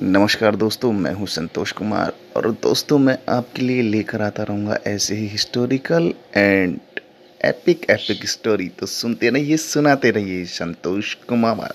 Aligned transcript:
नमस्कार 0.00 0.56
दोस्तों, 0.56 0.90
मैं 0.92 1.12
हूँ 1.12 1.26
संतोष 1.26 1.72
कुमार 1.72 2.12
और 2.36 2.50
दोस्तों, 2.62 2.98
मैं 2.98 3.16
आपके 3.28 3.62
लिए 3.62 3.82
लेकर 3.82 4.22
आता 4.22 4.42
रहूँगा 4.42 4.78
ऐसे 4.86 5.14
ही 5.14 5.26
historical 5.28 6.12
and 6.36 6.78
epic 7.40 7.84
epic 7.90 8.24
story 8.26 8.68
तो 8.68 8.86
सुनते 8.86 9.30
रहिए, 9.30 9.56
सुनाते 9.56 10.10
रहिए 10.10 10.44
संतोष 10.44 11.14
कुमार। 11.28 11.74